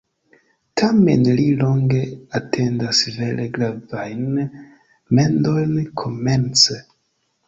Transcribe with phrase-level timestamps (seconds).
[0.81, 1.99] Tamen li longe
[2.39, 4.23] atendas vere gravajn
[5.19, 6.79] mendojn komence.